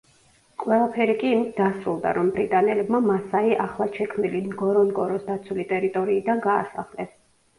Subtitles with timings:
[0.61, 7.13] ყველაფერი კი იმით დასრულდა, რომ ბრიტანელებმა მასაი ახლად შექმნილი ნგორონგოროს დაცული ტერიტორიიდან გაასახლეს.